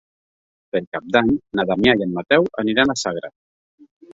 Per 0.75 0.81
Cap 0.95 1.11
d'Any 1.17 1.29
na 1.59 1.67
Damià 1.73 1.95
i 2.01 2.07
en 2.09 2.17
Mateu 2.17 2.51
aniran 2.65 2.95
a 2.95 2.99
Sagra. 3.07 3.35